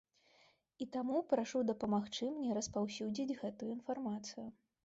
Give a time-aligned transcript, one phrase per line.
[0.85, 4.47] І таму прашу дапамагчы мне распаўсюдзіць гэтую інфармацыю.